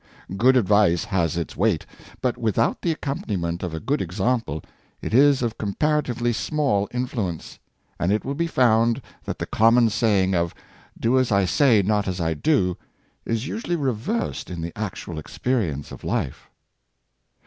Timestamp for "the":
2.81-2.91, 9.37-9.45, 14.63-14.75